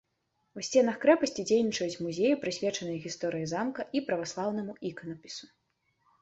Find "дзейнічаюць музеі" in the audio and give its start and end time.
1.49-2.37